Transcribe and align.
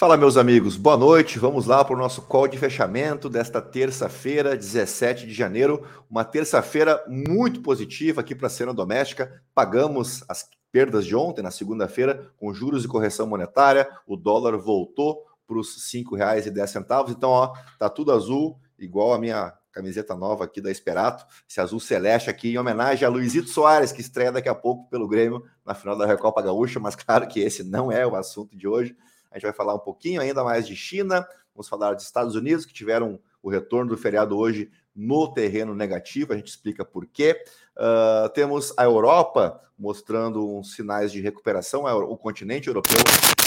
Fala, 0.00 0.16
meus 0.16 0.38
amigos, 0.38 0.78
boa 0.78 0.96
noite. 0.96 1.38
Vamos 1.38 1.66
lá 1.66 1.84
para 1.84 1.94
o 1.94 1.98
nosso 1.98 2.22
call 2.22 2.48
de 2.48 2.56
fechamento 2.56 3.28
desta 3.28 3.60
terça-feira, 3.60 4.56
17 4.56 5.26
de 5.26 5.34
janeiro. 5.34 5.86
Uma 6.08 6.24
terça-feira 6.24 7.04
muito 7.06 7.60
positiva 7.60 8.22
aqui 8.22 8.34
para 8.34 8.46
a 8.46 8.50
cena 8.50 8.72
doméstica. 8.72 9.42
Pagamos 9.54 10.24
as 10.26 10.48
perdas 10.72 11.04
de 11.04 11.14
ontem, 11.14 11.42
na 11.42 11.50
segunda-feira, 11.50 12.32
com 12.38 12.50
juros 12.54 12.82
e 12.82 12.88
correção 12.88 13.26
monetária. 13.26 13.90
O 14.06 14.16
dólar 14.16 14.56
voltou 14.56 15.22
para 15.46 15.58
os 15.58 15.92
R$ 15.92 16.02
5,10. 16.02 17.10
Então, 17.10 17.28
ó, 17.28 17.52
tá 17.78 17.90
tudo 17.90 18.10
azul, 18.10 18.58
igual 18.78 19.12
a 19.12 19.18
minha 19.18 19.52
camiseta 19.70 20.16
nova 20.16 20.44
aqui 20.44 20.62
da 20.62 20.70
Esperato, 20.70 21.26
esse 21.46 21.60
azul 21.60 21.78
celeste 21.78 22.30
aqui, 22.30 22.52
em 22.52 22.58
homenagem 22.58 23.04
a 23.04 23.10
Luizito 23.10 23.50
Soares, 23.50 23.92
que 23.92 24.00
estreia 24.00 24.32
daqui 24.32 24.48
a 24.48 24.54
pouco 24.54 24.88
pelo 24.88 25.06
Grêmio 25.06 25.44
na 25.62 25.74
final 25.74 25.94
da 25.94 26.06
Recopa 26.06 26.40
Gaúcha, 26.40 26.80
mas 26.80 26.96
claro 26.96 27.28
que 27.28 27.38
esse 27.38 27.62
não 27.62 27.92
é 27.92 28.06
o 28.06 28.16
assunto 28.16 28.56
de 28.56 28.66
hoje. 28.66 28.96
A 29.30 29.36
gente 29.36 29.44
vai 29.44 29.52
falar 29.52 29.74
um 29.74 29.78
pouquinho 29.78 30.20
ainda 30.20 30.42
mais 30.42 30.66
de 30.66 30.74
China, 30.74 31.26
vamos 31.54 31.68
falar 31.68 31.94
dos 31.94 32.04
Estados 32.04 32.34
Unidos, 32.34 32.66
que 32.66 32.72
tiveram 32.72 33.20
o 33.42 33.48
retorno 33.48 33.90
do 33.90 33.96
feriado 33.96 34.36
hoje 34.36 34.70
no 34.94 35.32
terreno 35.32 35.74
negativo, 35.74 36.32
a 36.32 36.36
gente 36.36 36.48
explica 36.48 36.84
por 36.84 37.06
quê. 37.06 37.42
Uh, 37.76 38.28
temos 38.30 38.74
a 38.76 38.84
Europa 38.84 39.60
mostrando 39.78 40.46
uns 40.58 40.74
sinais 40.74 41.10
de 41.10 41.20
recuperação, 41.20 41.84
o 41.84 42.16
continente 42.18 42.68
europeu 42.68 42.98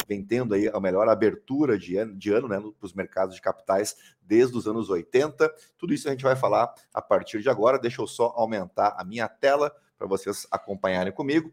vem 0.07 0.23
tendo 0.23 0.55
aí 0.55 0.67
a 0.67 0.79
melhor 0.79 1.07
abertura 1.07 1.77
de 1.77 1.95
ano, 1.95 2.15
de 2.15 2.33
ano 2.33 2.47
né, 2.47 2.59
para 2.59 2.85
os 2.85 2.93
mercados 2.93 3.35
de 3.35 3.41
capitais 3.41 3.95
desde 4.21 4.57
os 4.57 4.67
anos 4.67 4.89
80. 4.89 5.53
Tudo 5.77 5.93
isso 5.93 6.07
a 6.07 6.11
gente 6.11 6.23
vai 6.23 6.35
falar 6.35 6.73
a 6.93 7.01
partir 7.01 7.41
de 7.41 7.49
agora. 7.49 7.79
Deixa 7.79 8.01
eu 8.01 8.07
só 8.07 8.33
aumentar 8.35 8.95
a 8.97 9.03
minha 9.03 9.27
tela 9.27 9.71
para 9.97 10.07
vocês 10.07 10.47
acompanharem 10.51 11.13
comigo. 11.13 11.51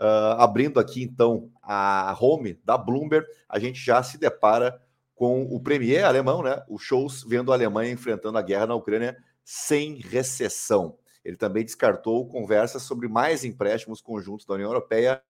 Uh, 0.00 0.32
abrindo 0.38 0.80
aqui 0.80 1.02
então 1.02 1.50
a 1.62 2.16
home 2.18 2.58
da 2.64 2.78
Bloomberg, 2.78 3.26
a 3.46 3.58
gente 3.58 3.78
já 3.78 4.02
se 4.02 4.16
depara 4.16 4.80
com 5.14 5.42
o 5.42 5.60
premier 5.60 6.04
alemão, 6.06 6.42
né? 6.42 6.62
O 6.66 6.78
Scholz 6.78 7.22
vendo 7.22 7.52
a 7.52 7.54
Alemanha 7.54 7.92
enfrentando 7.92 8.38
a 8.38 8.42
guerra 8.42 8.68
na 8.68 8.74
Ucrânia 8.74 9.14
sem 9.44 9.96
recessão. 9.96 10.96
Ele 11.22 11.36
também 11.36 11.62
descartou 11.62 12.26
conversas 12.26 12.82
sobre 12.82 13.08
mais 13.08 13.44
empréstimos 13.44 14.00
conjuntos 14.00 14.46
da 14.46 14.54
União 14.54 14.70
Europeia, 14.70 15.22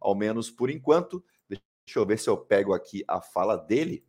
ao 0.00 0.14
menos 0.14 0.50
por 0.50 0.70
enquanto. 0.70 1.22
Deixa 1.46 1.98
eu 1.98 2.06
ver 2.06 2.18
se 2.18 2.30
eu 2.30 2.38
pego 2.38 2.72
aqui 2.72 3.04
a 3.06 3.20
fala 3.20 3.56
dele. 3.56 4.02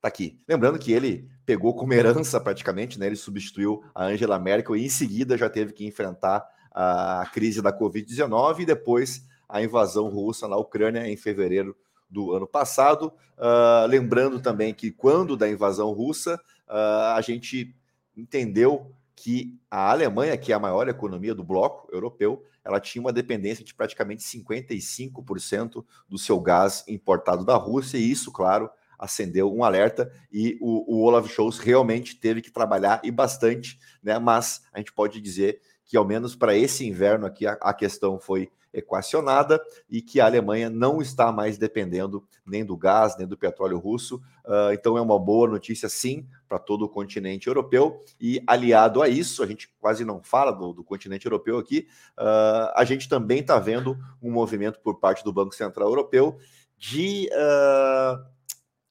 Tá 0.00 0.08
aqui. 0.08 0.40
Lembrando 0.48 0.78
que 0.78 0.92
ele 0.92 1.28
pegou 1.44 1.74
como 1.74 1.92
herança 1.92 2.40
praticamente, 2.40 2.98
né? 2.98 3.06
Ele 3.06 3.16
substituiu 3.16 3.84
a 3.94 4.04
Angela 4.04 4.38
Merkel 4.38 4.76
e 4.76 4.86
em 4.86 4.88
seguida 4.88 5.36
já 5.36 5.50
teve 5.50 5.74
que 5.74 5.84
enfrentar 5.84 6.46
a 6.80 7.26
crise 7.32 7.60
da 7.60 7.76
Covid-19 7.76 8.60
e 8.60 8.64
depois 8.64 9.26
a 9.48 9.60
invasão 9.60 10.08
russa 10.08 10.46
na 10.46 10.56
Ucrânia 10.56 11.08
em 11.08 11.16
fevereiro 11.16 11.76
do 12.08 12.32
ano 12.32 12.46
passado. 12.46 13.12
Uh, 13.36 13.86
lembrando 13.88 14.38
também 14.38 14.72
que 14.72 14.92
quando 14.92 15.36
da 15.36 15.48
invasão 15.48 15.90
russa, 15.90 16.36
uh, 16.68 17.16
a 17.16 17.20
gente 17.20 17.74
entendeu 18.16 18.92
que 19.16 19.58
a 19.68 19.90
Alemanha, 19.90 20.36
que 20.36 20.52
é 20.52 20.54
a 20.54 20.60
maior 20.60 20.88
economia 20.88 21.34
do 21.34 21.42
bloco 21.42 21.88
europeu, 21.92 22.44
ela 22.64 22.78
tinha 22.78 23.02
uma 23.02 23.12
dependência 23.12 23.64
de 23.64 23.74
praticamente 23.74 24.22
55% 24.22 25.84
do 26.08 26.16
seu 26.16 26.38
gás 26.38 26.84
importado 26.86 27.44
da 27.44 27.56
Rússia, 27.56 27.98
e 27.98 28.08
isso, 28.08 28.30
claro, 28.30 28.70
acendeu 28.96 29.52
um 29.52 29.64
alerta 29.64 30.12
e 30.30 30.56
o, 30.60 30.96
o 30.96 31.02
Olaf 31.02 31.28
Scholz 31.28 31.58
realmente 31.58 32.16
teve 32.16 32.40
que 32.40 32.50
trabalhar 32.50 33.00
e 33.04 33.10
bastante, 33.10 33.78
né? 34.02 34.18
Mas 34.18 34.62
a 34.72 34.78
gente 34.78 34.92
pode 34.92 35.20
dizer 35.20 35.60
que 35.88 35.96
ao 35.96 36.04
menos 36.04 36.36
para 36.36 36.54
esse 36.54 36.86
inverno 36.86 37.26
aqui 37.26 37.46
a, 37.46 37.54
a, 37.62 37.72
questão 37.72 38.20
foi 38.20 38.50
equacionada 38.72 39.58
e 39.88 40.02
que 40.02 40.20
a 40.20 40.26
Alemanha 40.26 40.68
não 40.68 41.00
está 41.00 41.32
mais 41.32 41.56
dependendo 41.56 42.22
nem 42.46 42.62
do 42.62 42.76
gás, 42.76 43.16
nem 43.16 43.26
do 43.26 43.38
petróleo 43.38 43.78
russo. 43.78 44.16
Uh, 44.44 44.72
então 44.72 44.98
é 44.98 45.00
uma 45.00 45.18
boa 45.18 45.48
notícia, 45.48 45.88
sim, 45.88 46.28
para 46.46 46.58
todo 46.58 46.84
o 46.84 46.88
continente 46.88 47.46
europeu. 47.46 48.04
E 48.20 48.42
aliado 48.46 49.02
a 49.02 49.08
isso, 49.08 49.42
a 49.42 49.46
gente 49.46 49.74
quase 49.80 50.04
não 50.04 50.22
fala 50.22 50.52
do, 50.52 50.74
do 50.74 50.84
continente 50.84 51.24
europeu 51.24 51.56
aqui, 51.56 51.88
uh, 52.18 52.70
a 52.74 52.84
gente 52.84 53.08
também 53.08 53.38
está 53.38 53.58
vendo 53.58 53.98
um 54.22 54.30
movimento 54.30 54.78
por 54.80 55.00
parte 55.00 55.24
do 55.24 55.32
Banco 55.32 55.54
Central 55.54 55.88
Europeu 55.88 56.36
de 56.76 57.30
uh, 57.32 58.22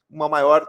uma 0.09 0.28
maior 0.28 0.68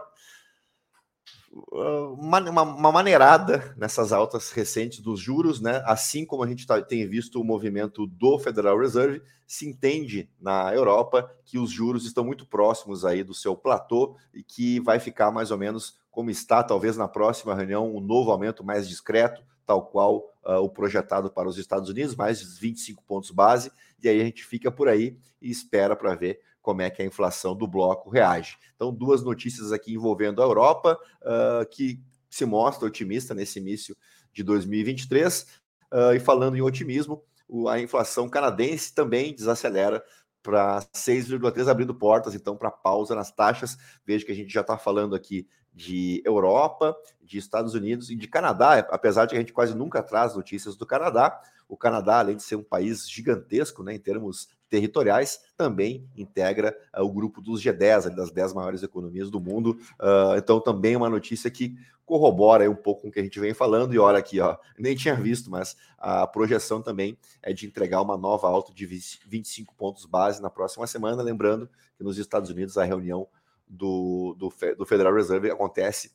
uma, 2.17 2.39
uma, 2.39 2.91
maneirada 2.91 3.73
nessas 3.77 4.11
altas 4.11 4.51
recentes 4.51 4.99
dos 4.99 5.19
juros, 5.19 5.59
né? 5.61 5.81
Assim 5.85 6.25
como 6.25 6.43
a 6.43 6.47
gente 6.47 6.65
tá, 6.65 6.81
tem 6.81 7.07
visto 7.07 7.39
o 7.39 7.43
movimento 7.43 8.05
do 8.07 8.39
Federal 8.39 8.77
Reserve, 8.77 9.21
se 9.47 9.67
entende 9.67 10.29
na 10.39 10.73
Europa 10.73 11.29
que 11.43 11.57
os 11.57 11.71
juros 11.71 12.05
estão 12.05 12.23
muito 12.23 12.45
próximos 12.45 13.03
aí 13.03 13.23
do 13.23 13.33
seu 13.33 13.55
platô 13.55 14.15
e 14.33 14.43
que 14.43 14.79
vai 14.79 14.99
ficar 14.99 15.31
mais 15.31 15.51
ou 15.51 15.57
menos 15.57 15.97
como 16.11 16.29
está, 16.29 16.63
talvez 16.63 16.97
na 16.97 17.07
próxima 17.07 17.55
reunião, 17.55 17.95
um 17.95 17.99
novo 17.99 18.31
aumento 18.31 18.63
mais 18.63 18.87
discreto, 18.87 19.41
tal 19.65 19.85
qual 19.85 20.25
uh, 20.43 20.57
o 20.63 20.69
projetado 20.69 21.29
para 21.29 21.47
os 21.47 21.57
Estados 21.57 21.89
Unidos, 21.89 22.15
mais 22.15 22.41
25 22.41 23.03
pontos 23.03 23.31
base, 23.31 23.71
e 24.01 24.09
aí 24.09 24.19
a 24.19 24.23
gente 24.23 24.43
fica 24.43 24.71
por 24.71 24.87
aí 24.87 25.17
e 25.41 25.49
espera 25.49 25.95
para 25.95 26.15
ver 26.15 26.41
como 26.61 26.81
é 26.81 26.89
que 26.89 27.01
a 27.01 27.05
inflação 27.05 27.55
do 27.55 27.67
bloco 27.67 28.09
reage. 28.09 28.57
Então, 28.75 28.93
duas 28.93 29.23
notícias 29.23 29.71
aqui 29.71 29.93
envolvendo 29.93 30.41
a 30.41 30.45
Europa, 30.45 30.99
uh, 31.21 31.65
que 31.69 31.99
se 32.29 32.45
mostra 32.45 32.87
otimista 32.87 33.33
nesse 33.33 33.59
início 33.59 33.95
de 34.33 34.43
2023. 34.43 35.41
Uh, 35.41 35.47
ah, 35.91 36.15
e 36.15 36.19
falando 36.19 36.55
em 36.55 36.61
otimismo, 36.61 37.23
a 37.69 37.79
inflação 37.79 38.29
canadense 38.29 38.93
também 38.93 39.33
desacelera 39.33 40.03
para 40.41 40.81
6,3, 40.93 41.67
abrindo 41.67 41.93
portas 41.93 42.35
então 42.35 42.55
para 42.55 42.71
pausa 42.71 43.15
nas 43.15 43.31
taxas. 43.31 43.77
Veja 44.05 44.25
que 44.25 44.31
a 44.31 44.35
gente 44.35 44.53
já 44.53 44.61
está 44.61 44.77
falando 44.77 45.15
aqui 45.15 45.47
de 45.73 46.21
Europa, 46.25 46.95
de 47.21 47.37
Estados 47.37 47.73
Unidos 47.73 48.09
e 48.09 48.15
de 48.15 48.27
Canadá, 48.27 48.79
apesar 48.89 49.25
de 49.25 49.31
que 49.31 49.35
a 49.37 49.39
gente 49.39 49.53
quase 49.53 49.75
nunca 49.75 50.01
traz 50.01 50.35
notícias 50.35 50.75
do 50.75 50.85
Canadá. 50.85 51.39
O 51.67 51.77
Canadá, 51.77 52.19
além 52.19 52.35
de 52.35 52.43
ser 52.43 52.55
um 52.55 52.63
país 52.63 53.09
gigantesco 53.09 53.83
né, 53.83 53.93
em 53.93 53.99
termos 53.99 54.49
territoriais, 54.69 55.39
também 55.57 56.07
integra 56.15 56.77
uh, 56.95 57.03
o 57.03 57.11
grupo 57.11 57.41
dos 57.41 57.61
G10, 57.61 58.15
das 58.15 58.31
10 58.31 58.53
maiores 58.53 58.83
economias 58.83 59.29
do 59.29 59.39
mundo. 59.39 59.79
Uh, 59.99 60.37
então, 60.37 60.59
também 60.59 60.95
uma 60.95 61.09
notícia 61.09 61.49
que 61.49 61.75
corrobora 62.05 62.69
um 62.69 62.75
pouco 62.75 63.03
com 63.03 63.09
o 63.09 63.11
que 63.11 63.19
a 63.19 63.23
gente 63.23 63.39
vem 63.39 63.53
falando. 63.53 63.93
E 63.93 63.99
olha 63.99 64.17
aqui, 64.17 64.39
ó, 64.39 64.57
nem 64.77 64.95
tinha 64.95 65.15
visto, 65.15 65.51
mas 65.51 65.77
a 65.97 66.25
projeção 66.25 66.81
também 66.81 67.17
é 67.41 67.53
de 67.53 67.67
entregar 67.67 68.01
uma 68.01 68.17
nova 68.17 68.47
alta 68.47 68.73
de 68.73 68.85
25 68.85 69.75
pontos 69.75 70.05
base 70.05 70.41
na 70.41 70.49
próxima 70.49 70.87
semana. 70.87 71.21
Lembrando 71.21 71.69
que 71.95 72.03
nos 72.03 72.17
Estados 72.17 72.49
Unidos 72.49 72.77
a 72.77 72.83
reunião 72.83 73.27
do, 73.67 74.35
do, 74.39 74.51
do 74.75 74.85
Federal 74.85 75.13
Reserve 75.13 75.51
acontece 75.51 76.11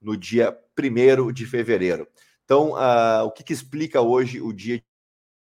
no 0.00 0.16
dia 0.16 0.56
1 0.78 1.32
de 1.32 1.46
fevereiro. 1.46 2.06
Então, 2.44 2.72
uh, 2.72 3.24
o 3.24 3.30
que, 3.30 3.42
que 3.42 3.52
explica 3.52 4.00
hoje 4.00 4.40
o 4.40 4.52
dia 4.52 4.82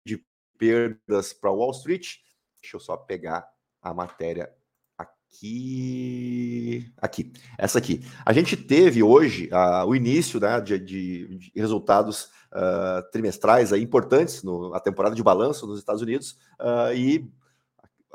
de 0.05 0.25
perdas 0.59 1.33
para 1.33 1.51
Wall 1.51 1.71
Street? 1.71 2.19
Deixa 2.65 2.77
eu 2.77 2.81
só 2.81 2.97
pegar 2.97 3.47
a 3.83 3.93
matéria 3.93 4.51
aqui. 4.97 6.91
Aqui, 6.97 7.31
essa 7.59 7.77
aqui. 7.77 8.03
A 8.25 8.33
gente 8.33 8.57
teve 8.57 9.03
hoje 9.03 9.51
uh, 9.53 9.87
o 9.87 9.95
início 9.95 10.41
né, 10.41 10.59
de, 10.63 10.79
de, 10.79 11.37
de 11.37 11.53
resultados 11.55 12.31
uh, 12.55 13.03
trimestrais 13.13 13.71
aí, 13.71 13.83
importantes 13.83 14.43
na 14.43 14.81
temporada 14.81 15.15
de 15.15 15.23
balanço 15.23 15.67
nos 15.67 15.79
Estados 15.79 16.01
Unidos 16.01 16.39
uh, 16.59 16.95
e 16.95 17.31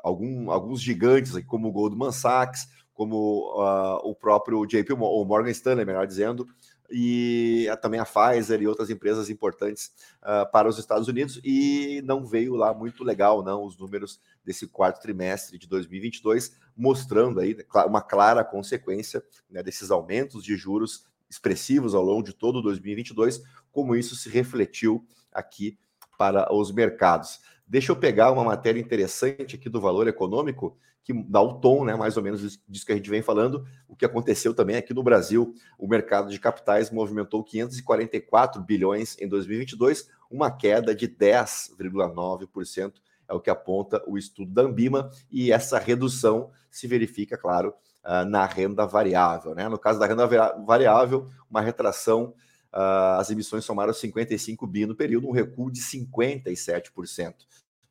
algum, 0.04 0.50
alguns 0.50 0.82
gigantes, 0.82 1.40
como 1.46 1.68
o 1.68 1.72
Goldman 1.72 2.12
Sachs, 2.12 2.68
como 2.92 3.54
o 4.04 4.16
próprio 4.16 4.66
JP 4.66 4.94
ou 4.94 5.24
Morgan 5.26 5.52
Stanley, 5.52 5.86
melhor 5.86 6.06
dizendo, 6.06 6.46
e 6.92 7.68
também 7.82 8.00
a 8.00 8.06
Pfizer 8.06 8.62
e 8.62 8.68
outras 8.68 8.90
empresas 8.90 9.30
importantes 9.30 9.92
uh, 10.22 10.50
para 10.52 10.68
os 10.68 10.78
Estados 10.78 11.08
Unidos 11.08 11.40
e 11.44 12.02
não 12.06 12.26
veio 12.26 12.56
lá 12.56 12.74
muito 12.74 13.04
legal 13.04 13.44
não 13.44 13.64
os 13.64 13.78
números 13.78 14.20
desse 14.44 14.68
quarto 14.68 15.02
trimestre 15.02 15.58
de 15.58 15.68
2022 15.68 16.58
mostrando 16.76 17.40
aí 17.40 17.56
uma 17.88 18.02
clara 18.02 18.44
consequência 18.44 19.24
né, 19.50 19.62
desses 19.62 19.92
aumentos 19.92 20.44
de 20.44 20.56
juros 20.56 21.06
expressivos 21.30 21.94
ao 21.94 22.04
longo 22.04 22.24
de 22.24 22.34
todo 22.34 22.62
2022 22.62 23.42
como 23.72 23.96
isso 23.96 24.16
se 24.16 24.30
refletiu 24.30 25.06
aqui 25.32 25.78
para 26.18 26.54
os 26.54 26.72
mercados. 26.72 27.40
Deixa 27.66 27.92
eu 27.92 27.96
pegar 27.96 28.32
uma 28.32 28.44
matéria 28.44 28.80
interessante 28.80 29.56
aqui 29.56 29.70
do 29.70 29.80
valor 29.80 30.08
econômico 30.08 30.78
que 31.10 31.24
dá 31.28 31.42
o 31.42 31.56
tom, 31.56 31.84
né, 31.84 31.96
mais 31.96 32.18
ou 32.18 32.22
menos 32.22 32.60
disso 32.68 32.86
que 32.86 32.92
a 32.92 32.96
gente 32.96 33.10
vem 33.10 33.24
falando, 33.24 33.66
o 33.88 33.96
que 33.96 34.06
aconteceu 34.06 34.54
também 34.54 34.76
aqui 34.76 34.94
no 34.94 35.02
Brasil. 35.02 35.56
O 35.76 35.88
mercado 35.88 36.30
de 36.30 36.40
capitais 36.40 36.92
movimentou 36.92 37.44
544 37.44 38.62
bilhões 38.62 39.18
em 39.20 39.28
2022, 39.28 40.08
uma 40.30 40.52
queda 40.52 40.94
de 40.94 41.08
10,9%, 41.08 42.94
é 43.28 43.34
o 43.34 43.40
que 43.40 43.50
aponta 43.50 44.04
o 44.06 44.20
estudo 44.20 44.54
da 44.54 44.62
Ambima, 44.62 45.10
e 45.32 45.52
essa 45.52 45.80
redução 45.80 46.52
se 46.70 46.86
verifica, 46.86 47.36
claro, 47.36 47.74
ah, 48.04 48.24
na 48.24 48.46
renda 48.46 48.86
variável. 48.86 49.56
Né? 49.56 49.68
No 49.68 49.80
caso 49.80 50.00
da 50.00 50.06
renda 50.06 50.28
variável, 50.64 51.28
uma 51.50 51.62
retração, 51.62 52.36
ah, 52.72 53.18
as 53.18 53.32
emissões 53.32 53.66
somaram 53.66 53.94
55 53.94 54.68
bi 54.68 54.86
no 54.86 54.94
período, 54.94 55.28
um 55.28 55.32
recuo 55.32 55.72
de 55.72 55.82
57%. 55.82 57.34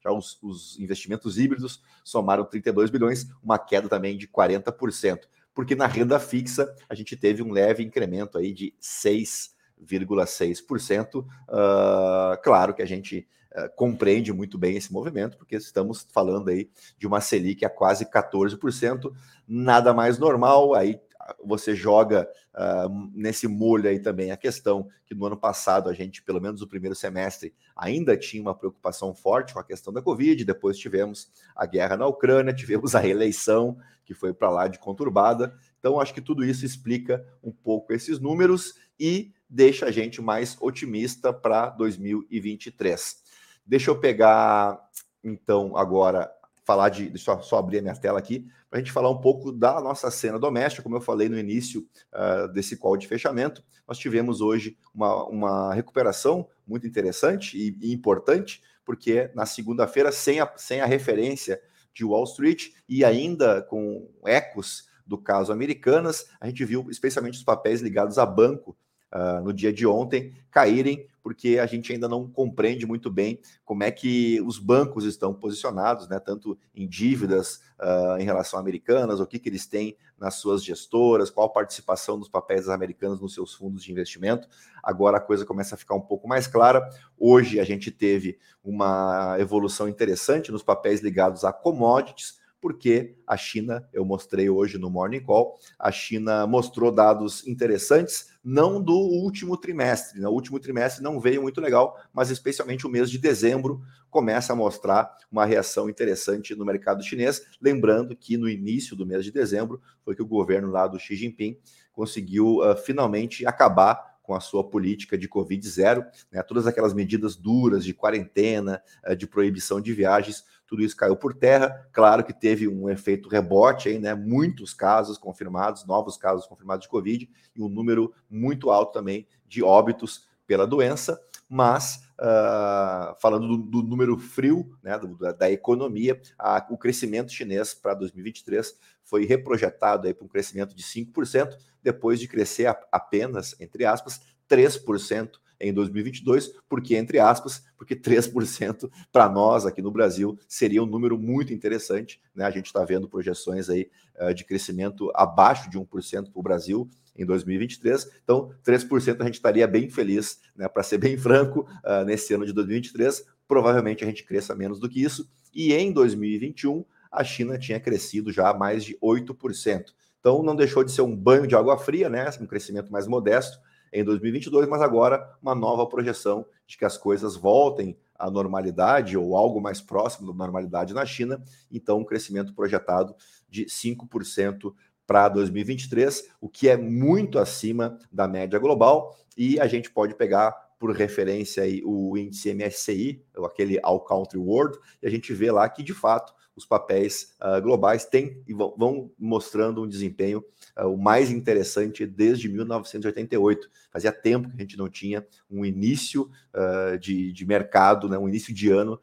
Já 0.02 0.10
os, 0.12 0.38
os 0.42 0.78
investimentos 0.78 1.38
híbridos 1.38 1.82
somaram 2.04 2.44
32 2.44 2.90
bilhões, 2.90 3.26
uma 3.42 3.58
queda 3.58 3.88
também 3.88 4.16
de 4.16 4.28
40%. 4.28 5.22
porque 5.54 5.74
na 5.74 5.86
renda 5.86 6.20
fixa 6.20 6.72
a 6.88 6.94
gente 6.94 7.16
teve 7.16 7.42
um 7.42 7.50
leve 7.50 7.82
incremento 7.82 8.38
aí 8.38 8.52
de 8.52 8.72
6,6%. 8.80 11.16
Uh, 11.16 11.26
ah, 11.48 12.38
claro 12.42 12.74
que 12.74 12.82
a 12.82 12.86
gente 12.86 13.26
uh, 13.56 13.68
compreende 13.74 14.32
muito 14.32 14.56
bem 14.56 14.76
esse 14.76 14.92
movimento, 14.92 15.36
porque 15.36 15.56
estamos 15.56 16.06
falando 16.12 16.48
aí 16.48 16.70
de 16.96 17.08
uma 17.08 17.20
Selic 17.20 17.64
a 17.64 17.70
quase 17.70 18.06
14%, 18.06 19.12
nada 19.48 19.92
mais 19.92 20.16
normal, 20.16 20.74
aí 20.74 21.00
você 21.44 21.74
joga 21.74 22.28
uh, 22.54 23.10
nesse 23.14 23.46
molho 23.46 23.88
aí 23.88 23.98
também 23.98 24.30
a 24.30 24.36
questão 24.36 24.88
que 25.04 25.14
no 25.14 25.26
ano 25.26 25.36
passado 25.36 25.88
a 25.88 25.92
gente, 25.92 26.22
pelo 26.22 26.40
menos 26.40 26.60
no 26.60 26.66
primeiro 26.66 26.94
semestre, 26.94 27.54
ainda 27.76 28.16
tinha 28.16 28.42
uma 28.42 28.54
preocupação 28.54 29.14
forte 29.14 29.54
com 29.54 29.60
a 29.60 29.64
questão 29.64 29.92
da 29.92 30.02
Covid, 30.02 30.44
depois 30.44 30.78
tivemos 30.78 31.30
a 31.54 31.66
guerra 31.66 31.96
na 31.96 32.06
Ucrânia, 32.06 32.52
tivemos 32.54 32.94
a 32.94 33.00
reeleição 33.00 33.78
que 34.04 34.14
foi 34.14 34.32
para 34.32 34.48
lá 34.48 34.68
de 34.68 34.78
conturbada. 34.78 35.54
Então, 35.78 36.00
acho 36.00 36.14
que 36.14 36.20
tudo 36.22 36.44
isso 36.44 36.64
explica 36.64 37.24
um 37.42 37.52
pouco 37.52 37.92
esses 37.92 38.18
números 38.18 38.74
e 38.98 39.32
deixa 39.48 39.86
a 39.86 39.90
gente 39.90 40.22
mais 40.22 40.56
otimista 40.60 41.32
para 41.32 41.68
2023. 41.70 43.22
Deixa 43.66 43.90
eu 43.90 44.00
pegar, 44.00 44.80
então, 45.22 45.76
agora 45.76 46.30
falar 46.64 46.90
de. 46.90 47.08
Deixa 47.08 47.32
eu 47.32 47.42
só 47.42 47.58
abrir 47.58 47.78
a 47.78 47.82
minha 47.82 47.96
tela 47.96 48.18
aqui, 48.18 48.46
para 48.68 48.78
a 48.78 48.82
gente 48.82 48.92
falar 48.92 49.10
um 49.10 49.20
pouco 49.20 49.50
da 49.50 49.80
nossa 49.80 50.10
cena 50.10 50.38
doméstica. 50.38 50.82
Como 50.82 50.96
eu 50.96 51.00
falei 51.00 51.28
no 51.28 51.38
início 51.38 51.86
uh, 52.12 52.48
desse 52.52 52.76
call 52.76 52.96
de 52.96 53.06
fechamento, 53.06 53.62
nós 53.86 53.98
tivemos 53.98 54.40
hoje 54.40 54.76
uma, 54.94 55.24
uma 55.24 55.74
recuperação 55.74 56.48
muito 56.66 56.86
interessante 56.86 57.56
e, 57.56 57.76
e 57.80 57.92
importante, 57.92 58.62
porque 58.84 59.30
na 59.34 59.46
segunda-feira, 59.46 60.12
sem 60.12 60.40
a, 60.40 60.52
sem 60.56 60.80
a 60.80 60.86
referência 60.86 61.60
de 61.94 62.04
Wall 62.04 62.24
Street 62.24 62.68
e 62.88 63.04
ainda 63.04 63.62
com 63.62 64.08
ecos 64.24 64.88
do 65.06 65.16
caso 65.16 65.50
Americanas, 65.50 66.26
a 66.38 66.46
gente 66.46 66.64
viu 66.64 66.86
especialmente 66.90 67.38
os 67.38 67.44
papéis 67.44 67.80
ligados 67.80 68.18
a 68.18 68.26
banco 68.26 68.76
uh, 69.12 69.42
no 69.42 69.52
dia 69.52 69.72
de 69.72 69.86
ontem 69.86 70.34
caírem, 70.50 71.08
porque 71.28 71.58
a 71.58 71.66
gente 71.66 71.92
ainda 71.92 72.08
não 72.08 72.26
compreende 72.26 72.86
muito 72.86 73.10
bem 73.10 73.38
como 73.62 73.82
é 73.82 73.90
que 73.90 74.40
os 74.46 74.58
bancos 74.58 75.04
estão 75.04 75.34
posicionados, 75.34 76.08
né, 76.08 76.18
tanto 76.18 76.58
em 76.74 76.88
dívidas 76.88 77.60
uh, 77.78 78.18
em 78.18 78.24
relação 78.24 78.58
a 78.58 78.62
americanas, 78.62 79.20
o 79.20 79.26
que, 79.26 79.38
que 79.38 79.46
eles 79.46 79.66
têm 79.66 79.94
nas 80.18 80.36
suas 80.36 80.64
gestoras, 80.64 81.28
qual 81.28 81.46
a 81.46 81.52
participação 81.52 82.18
dos 82.18 82.30
papéis 82.30 82.62
das 82.62 82.74
americanas 82.74 83.20
nos 83.20 83.34
seus 83.34 83.52
fundos 83.52 83.84
de 83.84 83.92
investimento. 83.92 84.48
Agora 84.82 85.18
a 85.18 85.20
coisa 85.20 85.44
começa 85.44 85.74
a 85.74 85.78
ficar 85.78 85.96
um 85.96 86.00
pouco 86.00 86.26
mais 86.26 86.46
clara. 86.46 86.88
Hoje 87.18 87.60
a 87.60 87.64
gente 87.64 87.90
teve 87.90 88.38
uma 88.64 89.36
evolução 89.38 89.86
interessante 89.86 90.50
nos 90.50 90.62
papéis 90.62 91.02
ligados 91.02 91.44
a 91.44 91.52
commodities, 91.52 92.37
porque 92.60 93.16
a 93.26 93.36
China, 93.36 93.88
eu 93.92 94.04
mostrei 94.04 94.50
hoje 94.50 94.78
no 94.78 94.90
Morning 94.90 95.20
Call, 95.20 95.58
a 95.78 95.92
China 95.92 96.46
mostrou 96.46 96.90
dados 96.90 97.46
interessantes, 97.46 98.30
não 98.42 98.82
do 98.82 98.96
último 98.96 99.56
trimestre. 99.56 100.18
No 100.18 100.28
né? 100.28 100.28
último 100.28 100.58
trimestre 100.58 101.02
não 101.02 101.20
veio 101.20 101.42
muito 101.42 101.60
legal, 101.60 101.96
mas 102.12 102.30
especialmente 102.30 102.86
o 102.86 102.90
mês 102.90 103.10
de 103.10 103.18
dezembro 103.18 103.80
começa 104.10 104.52
a 104.52 104.56
mostrar 104.56 105.14
uma 105.30 105.44
reação 105.44 105.88
interessante 105.88 106.54
no 106.54 106.64
mercado 106.64 107.02
chinês. 107.02 107.42
Lembrando 107.60 108.16
que 108.16 108.36
no 108.36 108.48
início 108.48 108.96
do 108.96 109.06
mês 109.06 109.24
de 109.24 109.30
dezembro 109.30 109.80
foi 110.04 110.14
que 110.14 110.22
o 110.22 110.26
governo 110.26 110.70
lá 110.70 110.86
do 110.86 110.98
Xi 110.98 111.14
Jinping 111.14 111.58
conseguiu 111.92 112.58
uh, 112.58 112.76
finalmente 112.76 113.46
acabar 113.46 114.18
com 114.22 114.34
a 114.34 114.40
sua 114.40 114.62
política 114.62 115.16
de 115.16 115.26
Covid 115.26 115.66
zero, 115.68 116.04
né? 116.30 116.42
todas 116.42 116.66
aquelas 116.66 116.92
medidas 116.92 117.34
duras 117.34 117.84
de 117.84 117.94
quarentena, 117.94 118.82
uh, 119.06 119.16
de 119.16 119.26
proibição 119.26 119.80
de 119.80 119.92
viagens 119.92 120.44
tudo 120.68 120.82
isso 120.82 120.94
caiu 120.94 121.16
por 121.16 121.34
terra. 121.34 121.88
Claro 121.92 122.22
que 122.22 122.32
teve 122.32 122.68
um 122.68 122.88
efeito 122.90 123.28
rebote 123.28 123.88
aí, 123.88 123.98
né? 123.98 124.14
Muitos 124.14 124.74
casos 124.74 125.16
confirmados, 125.16 125.86
novos 125.86 126.18
casos 126.18 126.46
confirmados 126.46 126.82
de 126.82 126.90
Covid 126.90 127.28
e 127.56 127.62
um 127.62 127.68
número 127.68 128.12
muito 128.30 128.70
alto 128.70 128.92
também 128.92 129.26
de 129.46 129.64
óbitos 129.64 130.28
pela 130.46 130.66
doença. 130.66 131.18
Mas 131.48 132.02
uh, 132.20 133.16
falando 133.18 133.48
do, 133.48 133.56
do, 133.56 133.82
número 133.82 134.18
frio 134.18 134.76
né, 134.82 134.98
do, 134.98 135.16
da, 135.16 135.32
da, 135.32 135.50
economia, 135.50 136.20
a, 136.38 136.64
o 136.68 136.76
crescimento 136.76 137.32
chinês 137.32 137.72
para 137.72 137.94
2023 137.94 138.76
foi 139.02 139.24
reprojetado 139.24 140.14
para 140.14 140.24
um 140.24 140.28
crescimento 140.28 140.74
de 140.74 140.82
5%, 140.82 141.56
depois 141.82 142.20
de 142.20 142.28
crescer 142.28 142.66
a, 142.66 142.78
apenas, 142.92 143.58
entre 143.58 143.86
aspas, 143.86 144.20
3% 144.50 145.30
em 145.60 145.72
2022, 145.72 146.52
porque, 146.68 146.96
entre 146.96 147.18
aspas, 147.18 147.64
porque 147.76 147.96
3% 147.96 148.90
para 149.10 149.28
nós 149.28 149.66
aqui 149.66 149.82
no 149.82 149.90
Brasil 149.90 150.38
seria 150.46 150.82
um 150.82 150.86
número 150.86 151.18
muito 151.18 151.52
interessante. 151.52 152.20
Né? 152.34 152.44
A 152.44 152.50
gente 152.50 152.66
está 152.66 152.84
vendo 152.84 153.08
projeções 153.08 153.68
aí 153.68 153.90
uh, 154.20 154.32
de 154.32 154.44
crescimento 154.44 155.10
abaixo 155.14 155.68
de 155.68 155.78
1% 155.78 155.86
para 156.30 156.40
o 156.40 156.42
Brasil 156.42 156.88
em 157.16 157.26
2023. 157.26 158.08
Então, 158.22 158.52
3% 158.64 159.20
a 159.20 159.24
gente 159.24 159.34
estaria 159.34 159.66
bem 159.66 159.90
feliz, 159.90 160.40
né? 160.54 160.68
para 160.68 160.82
ser 160.82 160.98
bem 160.98 161.16
franco, 161.18 161.68
uh, 161.84 162.04
nesse 162.04 162.32
ano 162.34 162.46
de 162.46 162.52
2023. 162.52 163.24
Provavelmente 163.46 164.04
a 164.04 164.06
gente 164.06 164.24
cresça 164.24 164.54
menos 164.54 164.78
do 164.78 164.88
que 164.88 165.02
isso. 165.02 165.28
E 165.54 165.72
em 165.72 165.92
2021, 165.92 166.84
a 167.10 167.24
China 167.24 167.58
tinha 167.58 167.80
crescido 167.80 168.30
já 168.30 168.52
mais 168.54 168.84
de 168.84 168.96
8%. 168.98 169.84
Então, 170.20 170.42
não 170.42 170.54
deixou 170.54 170.84
de 170.84 170.92
ser 170.92 171.02
um 171.02 171.16
banho 171.16 171.46
de 171.46 171.54
água 171.56 171.78
fria, 171.78 172.08
né? 172.08 172.28
um 172.40 172.46
crescimento 172.46 172.92
mais 172.92 173.06
modesto, 173.06 173.58
em 173.92 174.04
2022, 174.04 174.68
mas 174.68 174.82
agora 174.82 175.36
uma 175.42 175.54
nova 175.54 175.86
projeção 175.86 176.46
de 176.66 176.76
que 176.76 176.84
as 176.84 176.96
coisas 176.96 177.36
voltem 177.36 177.96
à 178.14 178.30
normalidade 178.30 179.16
ou 179.16 179.36
algo 179.36 179.60
mais 179.60 179.80
próximo 179.80 180.26
da 180.26 180.36
normalidade 180.36 180.92
na 180.92 181.06
China. 181.06 181.42
Então, 181.70 181.98
um 181.98 182.04
crescimento 182.04 182.54
projetado 182.54 183.14
de 183.48 183.64
5% 183.66 184.74
para 185.06 185.28
2023, 185.30 186.30
o 186.40 186.48
que 186.48 186.68
é 186.68 186.76
muito 186.76 187.38
acima 187.38 187.98
da 188.12 188.28
média 188.28 188.58
global. 188.58 189.16
E 189.36 189.58
a 189.58 189.66
gente 189.66 189.90
pode 189.90 190.14
pegar 190.14 190.67
por 190.78 190.94
referência 190.94 191.62
aí 191.62 191.82
o 191.84 192.16
índice 192.16 192.54
MSCI, 192.54 193.24
aquele 193.44 193.78
All 193.82 194.00
Country 194.00 194.38
World, 194.38 194.78
e 195.02 195.06
a 195.06 195.10
gente 195.10 195.32
vê 195.32 195.50
lá 195.50 195.68
que 195.68 195.82
de 195.82 195.92
fato 195.92 196.32
os 196.58 196.66
papéis 196.66 197.34
uh, 197.40 197.62
globais 197.62 198.04
têm 198.04 198.42
e 198.46 198.52
vão, 198.52 199.10
mostrando 199.16 199.82
um 199.82 199.88
desempenho 199.88 200.44
uh, 200.76 200.86
o 200.86 200.98
mais 200.98 201.30
interessante 201.30 202.04
desde 202.04 202.48
1988. 202.48 203.70
Fazia 203.92 204.12
tempo 204.12 204.48
que 204.48 204.56
a 204.56 204.60
gente 204.60 204.76
não 204.76 204.88
tinha 204.88 205.24
um 205.48 205.64
início 205.64 206.28
uh, 206.52 206.98
de, 206.98 207.32
de 207.32 207.46
mercado, 207.46 208.08
né, 208.08 208.18
um 208.18 208.28
início 208.28 208.52
de 208.52 208.70
ano 208.70 209.00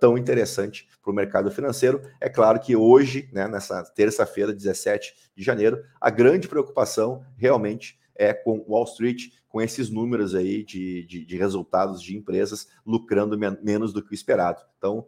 tão 0.00 0.16
interessante 0.16 0.88
para 1.02 1.12
o 1.12 1.14
mercado 1.14 1.50
financeiro. 1.50 2.00
É 2.18 2.30
claro 2.30 2.58
que 2.58 2.74
hoje, 2.74 3.28
né, 3.30 3.46
nessa 3.46 3.84
terça-feira, 3.84 4.50
17 4.50 5.14
de 5.36 5.44
janeiro, 5.44 5.84
a 6.00 6.08
grande 6.08 6.48
preocupação 6.48 7.22
realmente 7.36 7.98
é 8.18 8.34
com 8.34 8.64
Wall 8.68 8.84
Street, 8.84 9.28
com 9.48 9.62
esses 9.62 9.88
números 9.88 10.34
aí 10.34 10.64
de, 10.64 11.04
de, 11.04 11.24
de 11.24 11.36
resultados 11.38 12.02
de 12.02 12.16
empresas 12.16 12.68
lucrando 12.84 13.38
men 13.38 13.56
menos 13.62 13.92
do 13.92 14.02
que 14.02 14.12
o 14.12 14.14
esperado. 14.14 14.60
Então, 14.76 15.06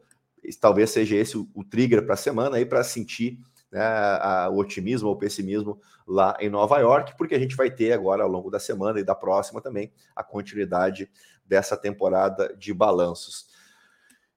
talvez 0.60 0.90
seja 0.90 1.16
esse 1.16 1.36
o, 1.36 1.46
o 1.52 1.64
trigger 1.64 2.04
para 2.06 2.14
a 2.14 2.16
semana 2.16 2.56
aí 2.56 2.64
para 2.64 2.82
sentir 2.84 3.38
né, 3.70 3.82
a, 3.82 4.48
o 4.50 4.58
otimismo 4.58 5.08
ou 5.08 5.16
pessimismo 5.16 5.80
lá 6.06 6.36
em 6.40 6.48
Nova 6.48 6.78
York, 6.78 7.16
porque 7.18 7.34
a 7.34 7.38
gente 7.38 7.56
vai 7.56 7.70
ter 7.70 7.92
agora 7.92 8.22
ao 8.22 8.28
longo 8.28 8.50
da 8.50 8.58
semana 8.58 8.98
e 8.98 9.04
da 9.04 9.14
próxima 9.14 9.60
também 9.60 9.92
a 10.14 10.24
continuidade 10.24 11.10
dessa 11.44 11.76
temporada 11.76 12.54
de 12.56 12.72
balanços. 12.72 13.48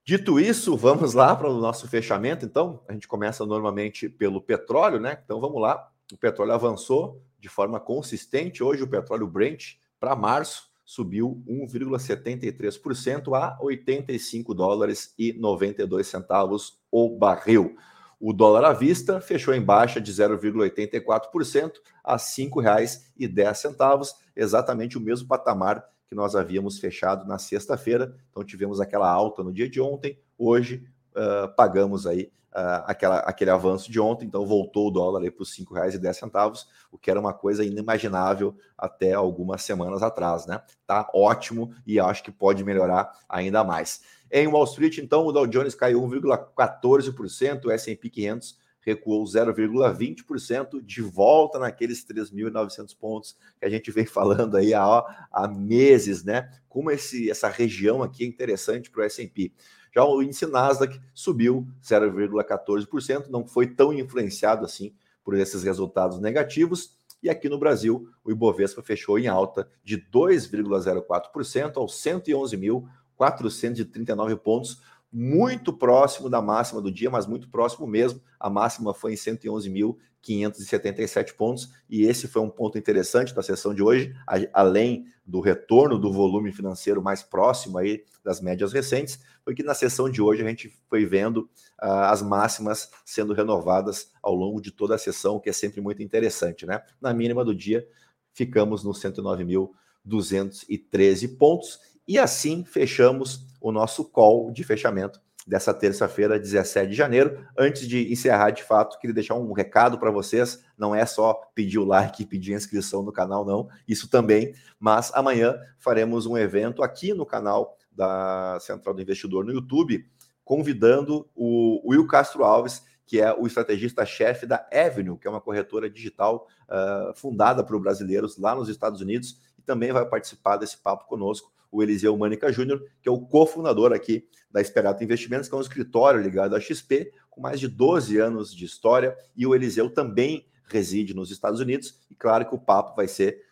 Dito 0.04 0.38
isso, 0.38 0.76
vamos 0.76 1.14
lá 1.14 1.34
para 1.34 1.48
o 1.48 1.58
nosso 1.58 1.88
fechamento. 1.88 2.44
Então, 2.44 2.82
a 2.86 2.92
gente 2.92 3.08
começa 3.08 3.46
normalmente 3.46 4.08
pelo 4.08 4.40
petróleo, 4.40 5.00
né? 5.00 5.18
Então 5.24 5.40
vamos 5.40 5.62
lá. 5.62 5.90
O 6.14 6.16
petróleo 6.16 6.52
avançou 6.52 7.20
de 7.40 7.48
forma 7.48 7.80
consistente. 7.80 8.62
Hoje 8.62 8.84
o 8.84 8.88
petróleo 8.88 9.26
Brent 9.26 9.78
para 9.98 10.14
março 10.14 10.70
subiu 10.84 11.42
1,73% 11.44 13.36
a 13.36 13.58
85 13.60 14.54
dólares 14.54 15.12
e 15.18 15.32
92 15.32 16.06
centavos 16.06 16.78
o 16.88 17.18
barril. 17.18 17.76
O 18.20 18.32
dólar 18.32 18.64
à 18.64 18.72
vista 18.72 19.20
fechou 19.20 19.52
em 19.52 19.60
baixa 19.60 20.00
de 20.00 20.12
0,84% 20.12 21.72
a 22.04 22.12
R$ 22.12 22.18
5,10, 22.18 24.14
exatamente 24.36 24.96
o 24.96 25.00
mesmo 25.00 25.26
patamar 25.26 25.84
que 26.06 26.14
nós 26.14 26.36
havíamos 26.36 26.78
fechado 26.78 27.26
na 27.26 27.38
sexta-feira. 27.38 28.14
Então 28.30 28.44
tivemos 28.44 28.80
aquela 28.80 29.10
alta 29.10 29.42
no 29.42 29.52
dia 29.52 29.68
de 29.68 29.80
ontem, 29.80 30.16
hoje 30.38 30.86
uh, 31.16 31.54
pagamos 31.56 32.06
aí 32.06 32.30
uh, 32.54 32.84
aquela, 32.86 33.18
aquele 33.18 33.50
avanço 33.50 33.90
de 33.90 34.00
ontem, 34.00 34.26
então 34.26 34.46
voltou 34.46 34.88
o 34.88 34.90
dólar 34.90 35.20
para 35.30 35.42
os 35.42 35.56
R$ 35.56 35.64
5,10, 35.64 36.66
o 36.90 36.98
que 36.98 37.10
era 37.10 37.20
uma 37.20 37.34
coisa 37.34 37.64
inimaginável 37.64 38.56
até 38.78 39.12
algumas 39.12 39.62
semanas 39.62 40.02
atrás, 40.02 40.46
né? 40.46 40.62
Tá 40.86 41.10
ótimo 41.14 41.74
e 41.86 41.98
acho 41.98 42.22
que 42.22 42.30
pode 42.30 42.64
melhorar 42.64 43.10
ainda 43.28 43.64
mais. 43.64 44.02
Em 44.30 44.46
Wall 44.46 44.64
Street, 44.64 44.98
então, 44.98 45.26
o 45.26 45.32
Dow 45.32 45.46
Jones 45.46 45.74
caiu 45.74 46.02
1,14%, 46.02 47.66
o 47.66 47.70
S&P 47.70 48.10
500 48.10 48.64
recuou 48.84 49.24
0,20%, 49.24 50.82
de 50.82 51.00
volta 51.00 51.58
naqueles 51.58 52.04
3.900 52.04 52.96
pontos 52.98 53.36
que 53.58 53.64
a 53.64 53.70
gente 53.70 53.90
vem 53.90 54.04
falando 54.04 54.56
aí 54.56 54.74
há, 54.74 55.26
há 55.32 55.48
meses, 55.48 56.22
né? 56.22 56.50
Como 56.68 56.90
esse, 56.90 57.30
essa 57.30 57.48
região 57.48 58.02
aqui 58.02 58.24
é 58.24 58.26
interessante 58.26 58.90
para 58.90 59.02
o 59.02 59.04
S&P. 59.04 59.52
Já 59.94 60.04
o 60.04 60.20
índice 60.20 60.44
Nasdaq 60.46 61.00
subiu 61.14 61.64
0,14%, 61.82 63.28
não 63.28 63.46
foi 63.46 63.68
tão 63.68 63.92
influenciado 63.92 64.64
assim 64.64 64.92
por 65.22 65.36
esses 65.36 65.62
resultados 65.62 66.18
negativos. 66.18 66.98
E 67.22 67.30
aqui 67.30 67.48
no 67.48 67.56
Brasil, 67.58 68.08
o 68.24 68.32
Ibovespa 68.32 68.82
fechou 68.82 69.16
em 69.18 69.28
alta 69.28 69.68
de 69.84 69.96
2,04% 69.96 71.76
aos 71.76 71.94
111.439 71.94 74.36
pontos, 74.36 74.82
muito 75.16 75.72
próximo 75.72 76.28
da 76.28 76.42
máxima 76.42 76.82
do 76.82 76.90
dia, 76.90 77.08
mas 77.08 77.24
muito 77.24 77.48
próximo 77.48 77.86
mesmo. 77.86 78.20
A 78.40 78.50
máxima 78.50 78.92
foi 78.92 79.12
em 79.12 79.16
111.577 79.16 81.36
pontos, 81.36 81.70
e 81.88 82.02
esse 82.02 82.26
foi 82.26 82.42
um 82.42 82.50
ponto 82.50 82.76
interessante 82.76 83.32
da 83.32 83.40
sessão 83.40 83.72
de 83.72 83.80
hoje, 83.80 84.12
além 84.52 85.06
do 85.24 85.38
retorno 85.38 86.00
do 86.00 86.12
volume 86.12 86.50
financeiro 86.50 87.00
mais 87.00 87.22
próximo 87.22 87.78
aí 87.78 88.02
das 88.24 88.40
médias 88.40 88.72
recentes, 88.72 89.20
foi 89.44 89.54
que 89.54 89.62
na 89.62 89.72
sessão 89.72 90.10
de 90.10 90.20
hoje 90.20 90.42
a 90.42 90.48
gente 90.48 90.76
foi 90.88 91.06
vendo 91.06 91.48
uh, 91.80 92.10
as 92.10 92.20
máximas 92.20 92.90
sendo 93.04 93.32
renovadas 93.32 94.10
ao 94.20 94.34
longo 94.34 94.60
de 94.60 94.72
toda 94.72 94.96
a 94.96 94.98
sessão, 94.98 95.36
o 95.36 95.40
que 95.40 95.48
é 95.48 95.52
sempre 95.52 95.80
muito 95.80 96.02
interessante, 96.02 96.66
né? 96.66 96.82
Na 97.00 97.14
mínima 97.14 97.44
do 97.44 97.54
dia, 97.54 97.86
ficamos 98.32 98.82
nos 98.82 99.00
109.213 99.00 101.38
pontos 101.38 101.93
e 102.06 102.18
assim 102.18 102.64
fechamos 102.64 103.46
o 103.60 103.72
nosso 103.72 104.04
call 104.04 104.50
de 104.50 104.62
fechamento 104.62 105.20
dessa 105.46 105.74
terça-feira, 105.74 106.38
17 106.38 106.90
de 106.90 106.96
janeiro. 106.96 107.46
Antes 107.56 107.86
de 107.86 108.10
encerrar, 108.10 108.50
de 108.50 108.62
fato, 108.62 108.98
queria 108.98 109.14
deixar 109.14 109.34
um 109.34 109.52
recado 109.52 109.98
para 109.98 110.10
vocês. 110.10 110.64
Não 110.76 110.94
é 110.94 111.04
só 111.04 111.34
pedir 111.54 111.78
o 111.78 111.84
like 111.84 112.22
e 112.22 112.26
pedir 112.26 112.54
a 112.54 112.56
inscrição 112.56 113.02
no 113.02 113.12
canal, 113.12 113.44
não. 113.44 113.68
Isso 113.86 114.08
também. 114.08 114.54
Mas 114.78 115.12
amanhã 115.14 115.58
faremos 115.78 116.26
um 116.26 116.36
evento 116.36 116.82
aqui 116.82 117.12
no 117.12 117.26
canal 117.26 117.76
da 117.92 118.58
Central 118.60 118.94
do 118.94 119.02
Investidor 119.02 119.44
no 119.44 119.52
YouTube, 119.52 120.04
convidando 120.44 121.28
o 121.34 121.90
Will 121.90 122.06
Castro 122.06 122.44
Alves, 122.44 122.82
que 123.06 123.20
é 123.20 123.32
o 123.32 123.46
estrategista-chefe 123.46 124.46
da 124.46 124.66
Avenue, 124.72 125.18
que 125.18 125.28
é 125.28 125.30
uma 125.30 125.40
corretora 125.40 125.90
digital 125.90 126.48
uh, 126.68 127.14
fundada 127.14 127.62
por 127.62 127.78
brasileiros 127.78 128.38
lá 128.38 128.54
nos 128.54 128.68
Estados 128.68 129.00
Unidos, 129.00 129.38
e 129.58 129.62
também 129.62 129.92
vai 129.92 130.06
participar 130.06 130.56
desse 130.56 130.78
papo 130.78 131.06
conosco 131.06 131.53
o 131.74 131.82
Eliseu 131.82 132.16
Mânica 132.16 132.52
Júnior, 132.52 132.80
que 133.02 133.08
é 133.08 133.12
o 133.12 133.20
cofundador 133.20 133.92
aqui 133.92 134.24
da 134.48 134.60
Esperato 134.60 135.02
Investimentos, 135.02 135.48
que 135.48 135.54
é 135.56 135.58
um 135.58 135.60
escritório 135.60 136.20
ligado 136.20 136.54
à 136.54 136.60
XP, 136.60 137.10
com 137.28 137.40
mais 137.40 137.58
de 137.58 137.66
12 137.66 138.16
anos 138.16 138.54
de 138.54 138.64
história, 138.64 139.16
e 139.36 139.44
o 139.44 139.56
Eliseu 139.56 139.90
também 139.90 140.46
reside 140.66 141.12
nos 141.14 141.32
Estados 141.32 141.58
Unidos, 141.58 141.98
e 142.08 142.14
claro 142.14 142.46
que 142.46 142.54
o 142.54 142.58
papo 142.58 142.94
vai 142.94 143.08
ser 143.08 143.42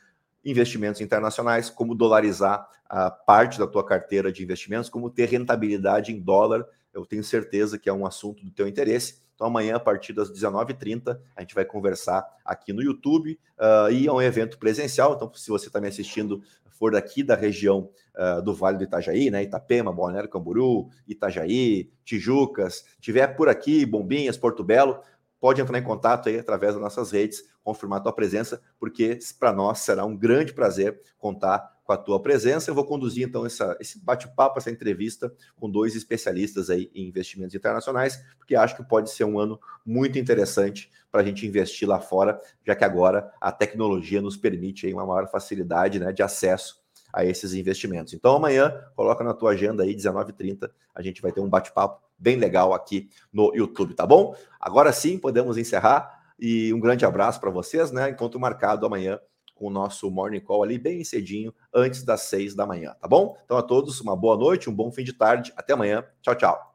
investimentos 0.45 1.01
internacionais, 1.01 1.69
como 1.69 1.97
dolarizar 1.97 2.69
a 2.89 3.11
parte 3.11 3.59
da 3.59 3.67
tua 3.67 3.85
carteira 3.85 4.31
de 4.31 4.41
investimentos, 4.43 4.89
como 4.89 5.11
ter 5.11 5.29
rentabilidade 5.29 6.13
em 6.13 6.21
dólar. 6.21 6.65
Eu 6.95 7.05
tenho 7.05 7.25
certeza 7.25 7.77
que 7.77 7.89
é 7.89 7.93
um 7.93 8.07
assunto 8.07 8.45
do 8.45 8.53
teu 8.53 8.69
interesse. 8.69 9.21
Então, 9.35 9.47
amanhã, 9.47 9.77
a 9.77 9.81
partir 9.81 10.13
das 10.13 10.31
19h30, 10.31 11.19
a 11.35 11.41
gente 11.41 11.55
vai 11.55 11.65
conversar 11.65 12.25
aqui 12.45 12.73
no 12.73 12.83
YouTube 12.83 13.39
uh, 13.59 13.91
e 13.91 14.07
é 14.07 14.13
um 14.13 14.23
evento 14.23 14.59
presencial. 14.59 15.15
Então, 15.15 15.33
se 15.35 15.51
você 15.51 15.67
está 15.67 15.81
me 15.81 15.89
assistindo 15.89 16.43
for 16.83 16.91
daqui 16.91 17.23
da 17.23 17.37
região 17.37 17.89
uh, 18.17 18.43
do 18.43 18.53
Vale 18.53 18.77
do 18.77 18.83
Itajaí, 18.83 19.31
né, 19.31 19.41
Itapema, 19.45 19.93
Balneário 19.93 20.29
Camburu, 20.29 20.89
Itajaí, 21.07 21.93
Tijucas, 22.05 22.85
tiver 23.01 23.29
por 23.37 23.49
aqui, 23.49 23.87
Bombinhas, 23.87 24.37
Porto 24.37 24.65
Belo, 24.65 24.99
pode 25.43 25.61
entrar 25.61 25.77
em 25.77 25.83
contato 25.83 26.29
aí 26.29 26.39
através 26.39 26.75
das 26.75 26.81
nossas 26.81 27.11
redes, 27.11 27.43
confirmar 27.65 27.99
a 27.99 28.03
tua 28.05 28.13
presença, 28.13 28.63
porque 28.79 29.19
para 29.41 29.53
nós 29.53 29.81
será 29.81 30.05
um 30.05 30.17
grande 30.17 30.53
prazer 30.53 31.01
contar 31.19 31.81
com 31.83 31.93
a 31.93 31.97
tua 31.97 32.23
presença. 32.23 32.71
Eu 32.71 32.77
vou 32.77 32.85
conduzir 32.85 33.27
então 33.27 33.45
essa, 33.45 33.77
esse 33.81 33.99
bate-papo, 33.99 34.61
essa 34.61 34.71
entrevista 34.71 35.35
com 35.57 35.69
dois 35.69 35.97
especialistas 35.97 36.71
aí 36.71 36.93
em 36.95 37.09
investimentos 37.09 37.57
internacionais, 37.57 38.25
porque 38.39 38.55
acho 38.55 38.77
que 38.77 38.85
pode 38.85 39.11
ser 39.11 39.25
um 39.25 39.37
ano 39.37 39.59
muito 39.85 40.17
interessante 40.17 40.89
para 41.11 41.23
a 41.23 41.25
gente 41.25 41.45
investir 41.45 41.89
lá 41.89 41.99
fora, 41.99 42.41
já 42.65 42.77
que 42.77 42.85
agora 42.85 43.33
a 43.41 43.51
tecnologia 43.51 44.23
nos 44.23 44.37
permite 44.37 44.87
aí 44.87 44.95
uma 44.95 45.05
maior 45.05 45.29
facilidade 45.29 45.99
né, 45.99 46.13
de 46.13 46.23
acesso 46.23 46.81
a 47.13 47.25
esses 47.25 47.53
investimentos. 47.53 48.15
Então 48.15 48.37
amanhã, 48.37 48.73
coloca 48.95 49.25
na 49.25 49.35
tua 49.35 49.51
agenda 49.51 49.83
aí, 49.83 49.93
19h30, 49.93 50.71
a 50.95 51.03
gente 51.03 51.21
vai 51.21 51.33
ter 51.33 51.41
um 51.41 51.49
bate-papo 51.49 52.01
bem 52.23 52.37
legal 52.37 52.73
aqui 52.73 53.11
no 53.33 53.53
YouTube, 53.55 53.95
tá 53.95 54.07
bom? 54.07 54.35
Agora 54.61 54.93
sim, 54.93 55.19
podemos 55.19 55.59
encerrar 55.59 56.23
e 56.39 56.73
um 56.73 56.79
grande 56.79 57.05
abraço 57.05 57.41
para 57.41 57.51
vocês, 57.51 57.91
né? 57.91 58.11
Encontro 58.11 58.39
marcado 58.39 58.87
amanhã 58.87 59.19
com 59.55 59.67
o 59.67 59.71
nosso 59.71 60.11
morning 60.11 60.41
call 60.41 60.63
ali 60.63 60.79
bem 60.79 61.05
cedinho, 61.05 61.53
antes 61.75 62.05
das 62.05 62.23
seis 62.23 62.55
da 62.55 62.67
manhã, 62.67 62.95
tá 63.01 63.09
bom? 63.09 63.37
Então 63.45 63.57
a 63.57 63.63
todos 63.63 64.01
uma 64.01 64.17
boa 64.17 64.37
noite, 64.37 64.71
um 64.71 64.75
bom 64.75 64.91
fim 64.91 65.05
de 65.05 65.13
tarde, 65.13 65.53
até 65.57 65.73
amanhã. 65.73 66.05
Tchau, 66.23 66.35
tchau. 66.35 66.72